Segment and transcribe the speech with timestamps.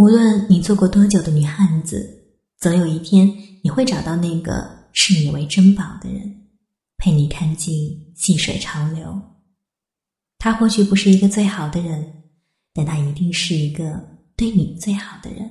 [0.00, 2.24] 无论你做过多久的女汉子，
[2.58, 3.30] 总有一天
[3.62, 6.48] 你会找到那个视你为珍宝的人，
[6.96, 9.20] 陪你看尽细水长流。
[10.38, 12.22] 他或许不是一个最好的人，
[12.72, 15.50] 但他一定是一个对你最好的人。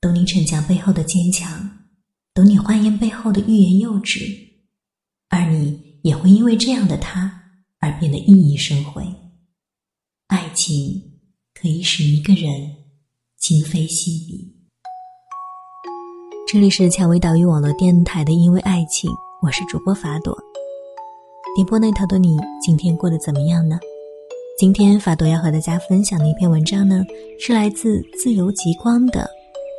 [0.00, 1.84] 懂你逞强背后的坚强，
[2.32, 4.24] 懂你欢颜背后的欲言又止，
[5.28, 7.42] 而你也会因为这样的他
[7.78, 9.04] 而变得熠熠生辉。
[10.28, 11.20] 爱情
[11.52, 12.85] 可以使一个人。
[13.48, 14.52] 今非昔比。
[16.48, 19.08] 这里是蔷薇岛屿网络电台的《因为爱情》，
[19.40, 20.36] 我是主播法朵。
[21.54, 23.78] 点播那头的你，今天过得怎么样呢？
[24.58, 27.04] 今天法朵要和大家分享的一篇文章呢，
[27.38, 29.20] 是来自自由极光的《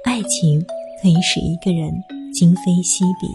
[0.05, 0.65] 爱情
[1.01, 1.91] 可以使一个人
[2.33, 3.27] 今非昔比》。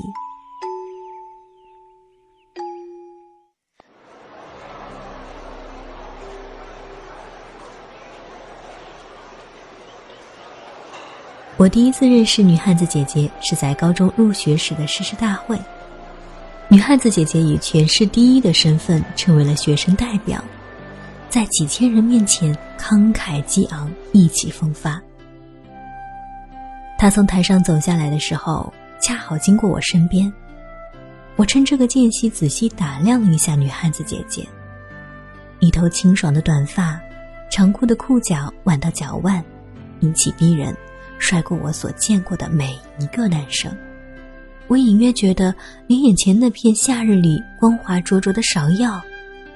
[11.63, 15.57] 我第一次认识女汉子姐姐是在高中入学时的誓师大会。
[16.67, 20.43] 女汉子姐姐以全市第一的身份成为了学生代表，
[21.29, 25.01] 在几千人面前慷慨激昂、意气风发。
[26.99, 30.33] 她从台上走下来的时候，恰好经过我身边。
[31.37, 34.45] 我趁这个间隙仔细打量了一下女汉子姐姐，
[35.61, 37.01] 一头清爽的短发，
[37.53, 39.41] 长裤的裤脚挽到脚腕，
[40.01, 40.77] 英气逼人。
[41.23, 43.73] 帅过我所见过的每一个男生，
[44.67, 45.55] 我隐约觉得
[45.87, 49.01] 连眼前那片夏日里光滑灼灼的芍药，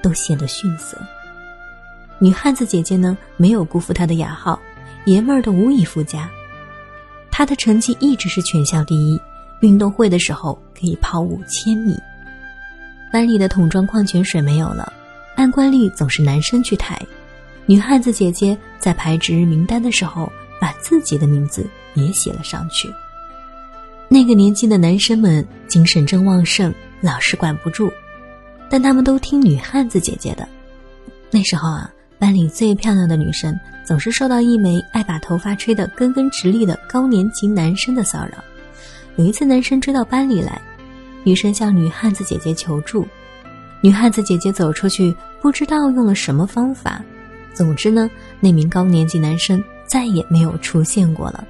[0.01, 0.97] 都显得逊色。
[2.19, 4.57] 女汉子姐姐呢，没有辜负她的雅号，
[5.03, 6.29] 爷们儿的无以复加。
[7.29, 9.19] 她的成绩一直是全校第一，
[9.59, 11.93] 运动会的时候可以跑五千米。
[13.11, 14.91] 班里的桶装矿泉水没有了，
[15.35, 16.97] 按惯例总是男生去抬。
[17.65, 20.31] 女汉子姐姐在排值日名单的时候。
[20.67, 22.93] 把自己的名字也写了上去。
[24.09, 27.89] 那个年纪的男生们精神正旺盛，老是管不住，
[28.69, 30.45] 但他们都听女汉子姐姐的。
[31.31, 31.89] 那时候啊，
[32.19, 38.43] 班里最漂亮的女生总是受到一枚爱把头发吹得根根直立的高年级男生的骚扰。
[39.15, 40.61] 有一次，男生追到班里来，
[41.23, 43.07] 女生向女汉子姐姐求助，
[43.79, 47.01] 女汉子姐姐走出去，不知道用了什么方法。
[47.53, 48.11] 总之呢，
[48.41, 49.63] 那名高年级男生。
[49.87, 51.47] 再也没有出现过了。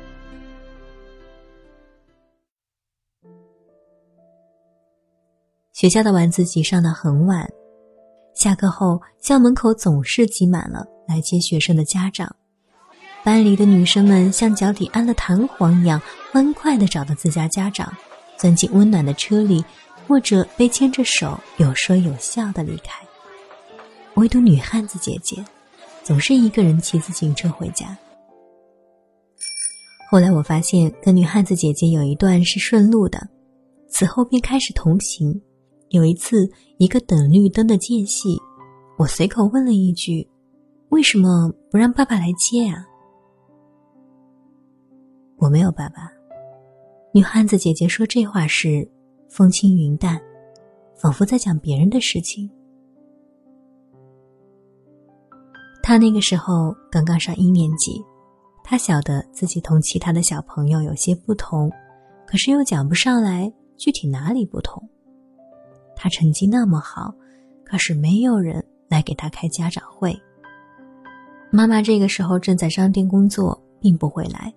[5.73, 7.47] 学校的晚自习上到很晚，
[8.33, 12.35] 下课后校门口总是挤满了来接学生的家长，
[13.23, 17.93] 班里的女生们像脚底安了弹簧一样，欢快的找到自家家长，
[18.37, 19.63] 钻进温暖的车里，
[20.07, 23.05] 或者被牵着手，有说有笑的离开。
[24.15, 25.45] 唯独女汉子姐姐，
[26.03, 27.95] 总是一个人骑自行车回家。
[30.09, 33.19] 后来我发现，跟女汉子姐姐有一段是顺路的，
[33.89, 35.41] 此后便开始同行。
[35.89, 38.37] 有一次，一个等绿灯的间隙，
[38.97, 40.25] 我随口问了一句
[40.89, 42.85] ：“为什么不让爸爸来接啊？”
[45.39, 46.09] 我没有爸爸。
[47.13, 48.89] 女汉子姐姐说这话时，
[49.29, 50.17] 风轻云淡，
[50.95, 52.49] 仿佛在讲别人的事情。
[55.83, 58.01] 她那个时候刚刚上一年级。
[58.69, 61.71] 他晓得自己同其他的小朋友有些不同，
[62.25, 64.83] 可是又讲不上来具体哪里不同。
[65.95, 67.15] 他成绩那么好，
[67.63, 70.13] 可是没有人来给他开家长会。
[71.49, 74.53] 妈妈这个时候正在商店工作，并不会来。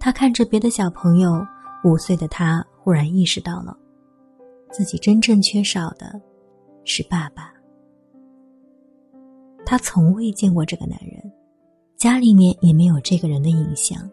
[0.00, 1.40] 他看着别的小朋友，
[1.84, 3.76] 五岁的他忽然意识到了，
[4.72, 6.20] 自己真正缺少的
[6.84, 7.54] 是爸爸。
[9.64, 11.37] 他从未见过这个男人。
[11.98, 14.08] 家里面也没有这个人的影像，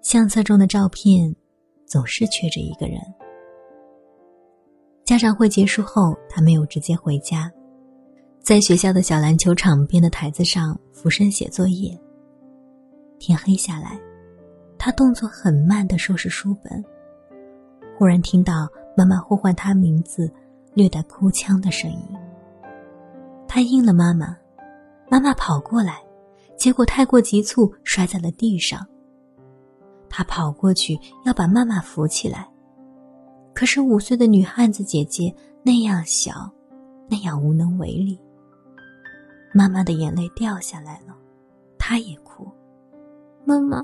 [0.00, 1.36] 相册中的照片
[1.84, 2.98] 总是缺着一个人。
[5.04, 7.52] 家长会结束后，他没有直接回家，
[8.40, 11.94] 在学校的小篮球场边的台子上俯身写作业。
[13.18, 14.00] 天黑下来，
[14.78, 16.82] 他动作很慢的收拾书本，
[17.98, 18.66] 忽然听到
[18.96, 20.32] 妈妈呼唤他名字，
[20.72, 22.06] 略带哭腔的声音。
[23.46, 24.34] 他应了妈妈，
[25.10, 26.00] 妈妈跑过来。
[26.60, 28.86] 结果太过急促，摔在了地上。
[30.10, 32.46] 他跑过去要把妈妈扶起来，
[33.54, 36.52] 可是五岁的女汉子姐姐那样小，
[37.08, 38.20] 那样无能为力。
[39.54, 41.16] 妈妈的眼泪掉下来了，
[41.78, 42.46] 她也哭。
[43.46, 43.82] 妈妈，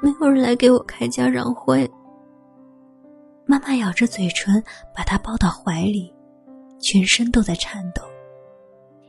[0.00, 1.88] 没有人来给我开家长会。
[3.44, 4.64] 妈妈咬着嘴唇，
[4.96, 6.10] 把她抱到怀里，
[6.78, 8.00] 全身都在颤抖，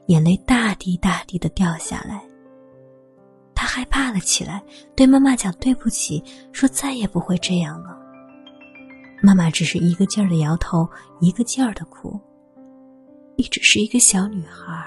[0.08, 2.22] 眼泪大滴大滴的掉下来。
[3.74, 4.62] 害怕了起来，
[4.98, 6.22] 对妈妈讲对不起，
[6.52, 7.98] 说再也不会这样了。
[9.24, 10.86] 妈妈只是一个劲儿的摇头，
[11.22, 12.20] 一个劲儿的哭。
[13.38, 14.86] 你只是一个小女孩。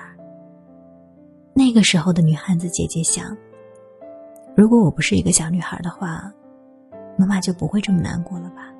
[1.54, 3.34] 那个时候的女汉子姐姐想：
[4.54, 6.30] 如果我不是一个小女孩的话，
[7.16, 8.70] 妈妈就不会这么难过了吧？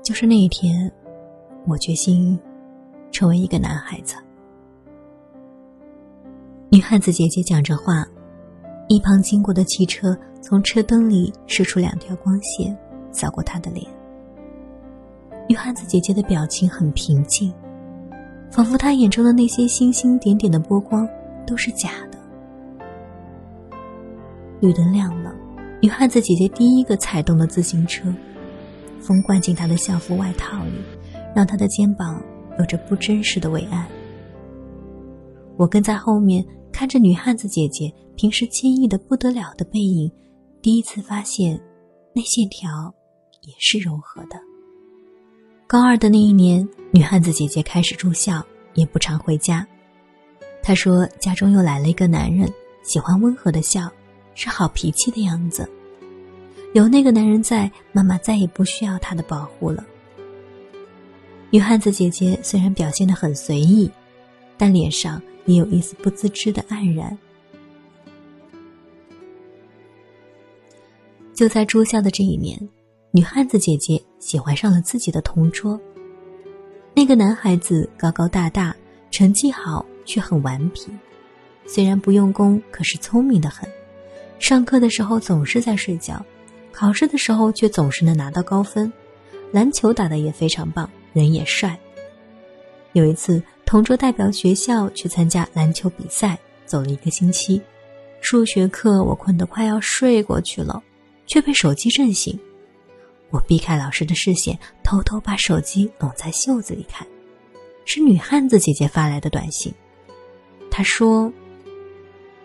[0.00, 0.88] 就是那一天，
[1.66, 2.38] 我决心
[3.10, 4.14] 成为一个男孩子。
[6.70, 8.06] 女汉子姐姐讲着话，
[8.92, 12.76] 一旁经过的汽车从车灯里射出两条光线，
[13.10, 13.86] 扫过她的脸。
[15.48, 17.50] 女汉子姐姐的表情很平静。
[18.50, 21.08] 仿佛她眼中的那些星星点点的波光
[21.46, 22.18] 都是假的。
[24.60, 25.34] 绿灯亮了，
[25.80, 28.14] 女汉子姐姐第一个踩动了自行车，
[29.00, 30.72] 风灌进她的校服外套里，
[31.34, 32.22] 让她的肩膀
[32.58, 33.86] 有着不真实的伟岸。
[35.56, 36.44] 我跟在后面
[36.82, 40.10] 看着女汉子姐姐平时坚毅的不得了的背影，
[40.60, 41.56] 第一次发现，
[42.12, 42.92] 那线条
[43.42, 44.30] 也是柔和的。
[45.68, 46.68] 高二的那一年。
[46.90, 48.44] 女汉子姐姐开始住校，
[48.74, 49.64] 也不常回家。
[50.60, 52.52] 她说家中又来了一个男人，
[52.82, 53.88] 喜欢温和的笑，
[54.34, 55.70] 是好脾气的样子。
[56.74, 59.84] 有那个男人在，妈妈再也不需要他的保护了。
[61.50, 63.88] 女汉子姐姐虽然表现得很随意，
[64.58, 67.16] 但脸上也有一丝不自知的黯然。
[71.34, 72.58] 就在住校的这一年，
[73.10, 75.80] 女汉子姐姐喜欢上了自己的同桌。
[76.94, 78.76] 那个男孩子高高大大，
[79.10, 80.88] 成绩好却很顽皮，
[81.66, 83.68] 虽然不用功，可是聪明的很。
[84.38, 86.24] 上课的时候总是在睡觉，
[86.70, 88.92] 考试的时候却总是能拿到高分。
[89.52, 91.78] 篮球打得也非常棒，人也帅。
[92.92, 93.42] 有一次，
[93.72, 97.58] 同桌代表学校去参加篮球比赛，走了一个星期。
[98.20, 100.82] 数学课我困得快要睡过去了，
[101.26, 102.38] 却被手机震醒。
[103.30, 107.06] 我避开老师的视线，偷偷把手机拢在袖子里看，
[107.86, 109.72] 是女汉子姐姐发来的短信。
[110.70, 111.32] 她说：“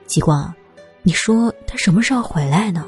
[0.08, 0.56] 极光，
[1.04, 2.88] 你说他什么时候回来呢？”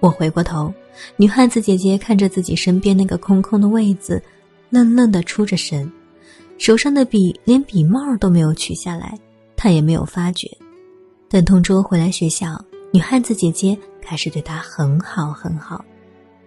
[0.00, 0.72] 我回过头，
[1.16, 4.22] 女汉子姐姐看着自己身边那个空空的位子，
[4.72, 5.88] 愣愣的出着神，
[6.58, 9.16] 手上的笔连笔帽都没有取下来，
[9.54, 10.50] 她也没有发觉。
[11.28, 12.60] 等同桌回来学校，
[12.92, 13.78] 女汉子姐姐。
[14.04, 15.82] 开始对他很好很好，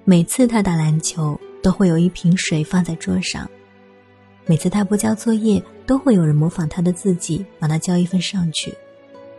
[0.03, 3.49] 每次他打篮球都会有一瓶水放在桌上，
[4.45, 8.73] 每次他不交作业都会有人模仿他的字迹帮他交一份上去。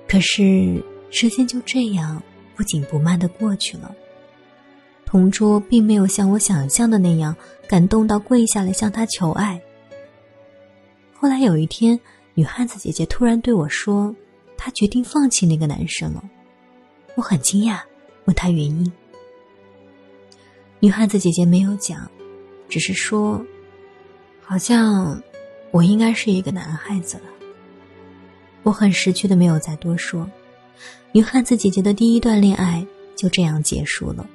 [0.09, 2.21] 可是时间就这样
[2.57, 3.95] 不紧不慢的过去了，
[5.07, 7.35] 同桌并没有像我想象的那样
[7.67, 9.59] 感动到跪下来向他求爱。
[11.15, 11.99] 后来有一天，
[12.35, 14.15] 女汉子姐姐突然对我说
[14.59, 16.23] ：“她决定放弃那个男生了。”
[17.17, 17.81] 我很惊讶。
[18.27, 18.93] 问她原因，
[20.81, 22.11] 女汉子姐姐没有讲，
[22.69, 23.47] 只是说
[24.43, 25.23] ：“好像
[25.71, 27.23] 我应该是一个男孩子了。”
[28.65, 30.29] 我很识趣的没有再多说。
[31.13, 34.29] 女汉子姐姐的第一段恋爱就这样结束了。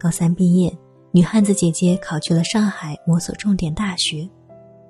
[0.00, 0.74] 高三毕业，
[1.12, 4.26] 女汉子姐姐考去了上海某所重点大学。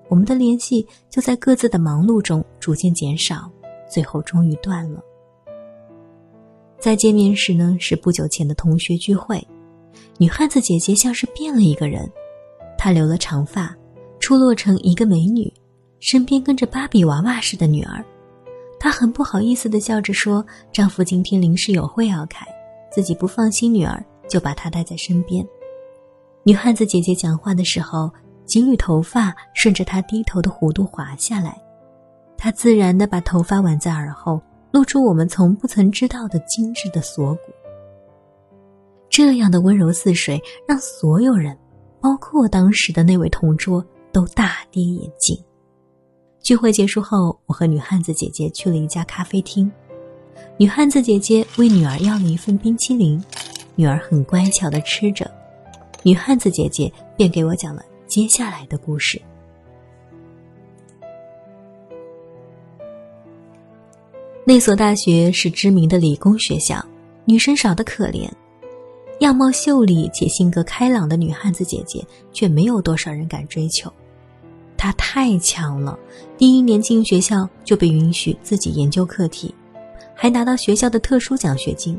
[0.09, 3.50] 我们的联系就在各自的忙碌中逐渐减少，
[3.90, 5.02] 最后终于断了。
[6.79, 9.45] 再见面时呢，是不久前的同学聚会，
[10.17, 12.09] 女汉子姐姐像是变了一个人，
[12.79, 13.76] 她留了长发，
[14.21, 15.52] 出落成一个美女，
[15.99, 18.05] 身边跟着芭比娃娃似的女儿。
[18.79, 22.47] 她很不好意思的笑着说：“丈夫今天临时有会要开，
[22.93, 25.46] 自己不放心女儿，就把她带在身边。”
[26.44, 28.10] 女汉子姐姐讲话的时候。
[28.46, 31.56] 几缕头发顺着她低头的弧度滑下来，
[32.37, 37.40] 她自然的把头发挽在耳后，露出我们从不曾知道的精致的锁骨。
[39.08, 41.56] 这样的温柔似水，让所有人，
[42.00, 45.38] 包括当时的那位同桌，都大跌眼镜。
[46.42, 49.70] 聚会结束后，我和女汉子姐姐去了一家咖啡厅，
[50.56, 53.22] 女汉子姐姐为女儿要了一份冰淇淋，
[53.80, 55.30] 女儿很乖巧的吃着，
[56.02, 57.82] 女汉子姐姐便给我讲了。
[58.06, 59.18] 接下来的故事。
[64.44, 66.84] 那所大学是知名的理工学校，
[67.25, 68.30] 女生少得可怜。
[69.20, 73.90] 样貌秀丽且性格开朗的女汉子姐姐，却没有多少人敢追求。
[74.76, 75.99] 她太强了，
[76.37, 79.54] 第一年进学校就被允许自己研究课题，
[80.14, 81.99] 还拿到学校的特殊奖学金。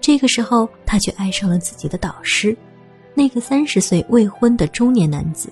[0.00, 2.56] 这个时候，她却爱上了自己的导师。
[3.12, 5.50] 那个三十岁未婚的中年男子，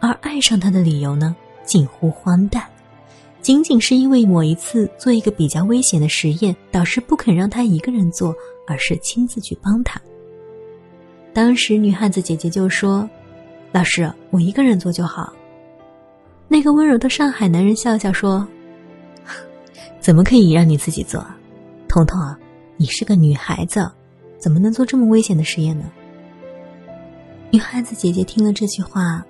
[0.00, 2.64] 而爱上他的理由呢，近乎荒诞，
[3.40, 8.34] 仅仅是因为某一次做一个比较危险的实验，导师不肯让他一个人做，
[8.66, 10.00] 而是亲自去帮他。
[11.34, 13.08] 当时女汉子姐姐就说
[13.70, 15.32] ：“老师，我一个人做就好。”
[16.48, 18.46] 那个温柔的上海男人笑笑说
[20.00, 21.24] ：“怎么可以让你自己做？
[21.86, 22.38] 彤彤啊，
[22.82, 23.88] 你是个女孩子，
[24.40, 25.84] 怎么能做这么危险的实验呢？”
[27.52, 29.24] 女汉子姐姐听了这句话，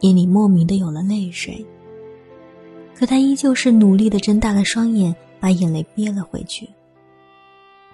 [0.00, 1.64] 眼里莫名的有了泪水。
[2.94, 6.68] 可她依旧是努力的睁大了双眼，把眼泪憋了回去。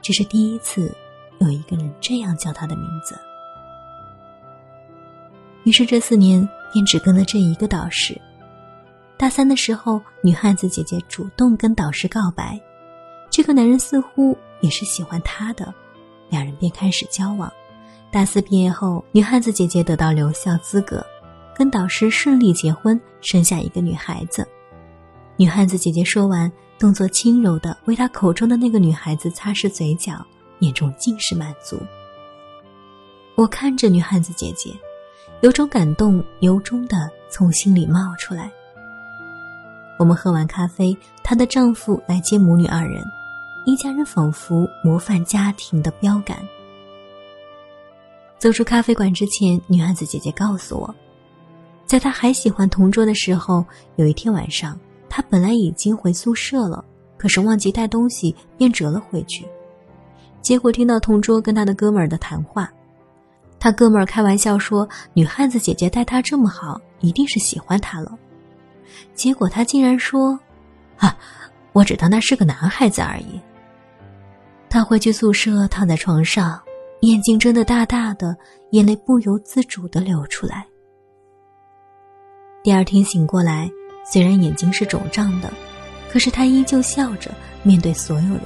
[0.02, 0.92] 这是第一次
[1.38, 3.16] 有一个人这样叫她的名字。
[5.62, 8.20] 于是这四年便只跟了这一个导师。
[9.16, 12.60] 大三的时候，女汉子姐姐主动跟导师告白，
[13.30, 14.36] 这个男人似乎
[14.66, 15.72] 也是喜欢他的，
[16.28, 17.50] 两人便开始交往。
[18.10, 21.06] 大四毕业后，女汉子姐姐得到留校资格，
[21.54, 24.46] 跟导师顺利结婚，生下一个女孩子。
[25.36, 30.14] 女汉子姐姐说完，动作轻柔的为她口中的那个女孩子擦拭嘴角，
[30.58, 31.80] 眼中尽是满足。
[33.36, 34.74] 我看着女汉子姐姐，
[35.42, 38.50] 有种感动由衷的从心里冒出来。
[39.96, 43.04] 我们喝完咖啡，她的丈夫来接母女二人，
[43.66, 46.38] 一家人仿佛模范家庭的标杆。
[48.38, 50.94] 走出咖啡馆之前，女汉子姐姐告诉我，
[51.84, 56.84] 在她还喜欢同桌的时候，有一天晚上，她本来已经回宿舍了，
[57.18, 59.44] 可是忘记带东西，便折了回去。
[60.40, 62.72] 结果听到同桌跟他的哥们儿的谈话，
[63.58, 68.16] 他哥们儿开玩笑说：“女汉子姐姐待他这么好，一定是喜欢他了。”
[69.12, 70.38] 结果他竟然说
[70.98, 71.18] ：“啊，
[71.72, 73.40] 我只当那是个男孩子而已。”
[74.76, 76.60] 他回去宿舍，躺在床上。
[77.00, 78.36] 眼睛睁得大大的，
[78.72, 80.66] 眼泪不由自主的流出来。
[82.62, 83.70] 第二天醒过来，
[84.04, 85.50] 虽然眼睛是肿胀的，
[86.10, 87.30] 可是他依旧笑着
[87.62, 88.42] 面对所有人。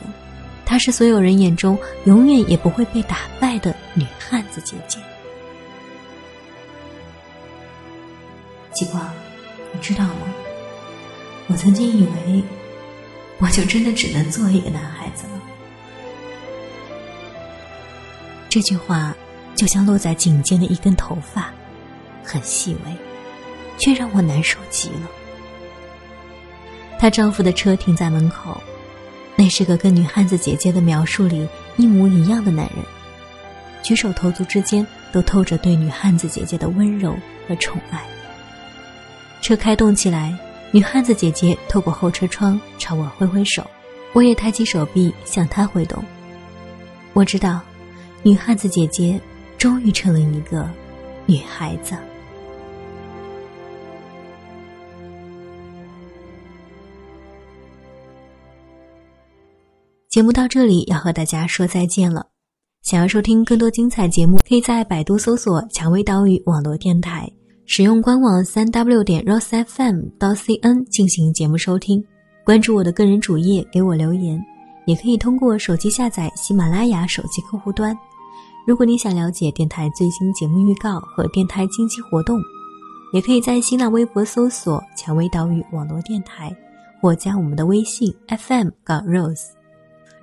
[0.64, 5.00] 她是所有人眼中永远也不会被打败的女汉子姐姐。
[8.70, 9.04] 极光，
[9.72, 10.32] 你知道吗？
[11.48, 12.44] 我曾经以为，
[13.40, 15.40] 我就真的只能做一个男孩子了。
[18.50, 19.14] 这句话
[19.54, 21.52] 就像落在颈间的一根头发，
[22.24, 22.96] 很细微，
[23.78, 25.08] 却让我难受极了。
[26.98, 28.60] 她丈夫的车停在门口，
[29.36, 32.84] 那是个跟女汉子姐姐的描述里一模一样的男人，
[33.84, 37.16] 举手投足之间都透着对女汉子姐姐的温柔
[37.46, 38.02] 和宠爱。
[39.40, 40.36] 车开动起来，
[40.72, 43.64] 女汉子姐姐透过后车窗朝我挥挥手，
[44.12, 46.04] 我也抬起手臂向她挥动。
[47.12, 47.60] 我知道。
[48.22, 49.20] 女汉子姐姐
[49.56, 50.68] 终于成了一个
[51.26, 51.94] 女孩子。
[60.08, 62.26] 节目到这里要和大家说再见了。
[62.82, 67.30] 想要收听更多精彩节目，可以在百度搜索“蔷薇岛屿网络电台”，
[67.64, 72.02] 使用官网三 w 点 rosefm 到 cn 进行节目收听。
[72.44, 74.42] 关注我的个人主页，给我留言，
[74.90, 77.96] 也可以通过手机下载喜马拉雅手机客户端。
[78.66, 82.36] 如果你想了解电台最新节目预告和电台近期活动，
[83.12, 86.52] 也可以在新浪微博搜索“蔷薇岛屿网络电台”，
[87.00, 89.50] 或加我们的微信 FM 杠 Rose。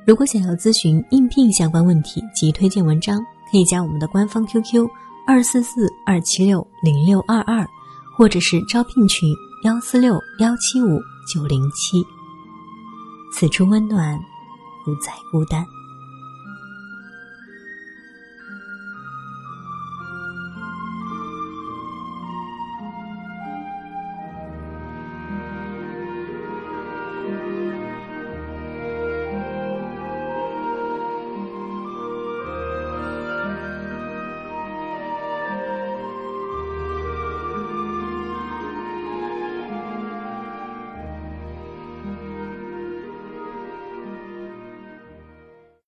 [0.06, 3.18] 如果想要咨询应聘相关问题及推荐文章，
[3.50, 4.86] 可以加我们的官方 QQ
[5.26, 7.66] 二四四二七六零六二二，
[8.18, 9.30] 或者是招聘群
[9.64, 11.00] 幺四六幺七五
[11.34, 12.06] 九零七。
[13.34, 14.18] 此处温暖，
[14.88, 15.77] 不再孤单。